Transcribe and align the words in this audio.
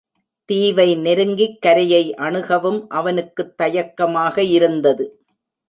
தீவை 0.49 0.95
நெருங்கிக் 0.95 1.61
கரையை 1.61 2.15
அணுகவும் 2.15 2.89
அவனுக்குத் 2.89 3.57
தயக்கமாக 3.57 4.43
இருந்தது. 4.43 5.05